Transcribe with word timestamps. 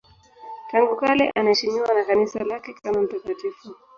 Tangu 0.71 0.95
kale 0.95 1.29
anaheshimiwa 1.35 1.93
na 1.93 2.03
Kanisa 2.03 2.43
lake 2.43 2.73
kama 2.81 3.01
mtakatifu. 3.01 3.75